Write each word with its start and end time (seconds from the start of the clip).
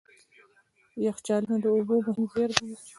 یخچالونه 1.05 1.55
د 1.63 1.65
اوبو 1.75 1.95
مهم 2.05 2.19
زیرمه 2.31 2.63
دي. 2.69 2.75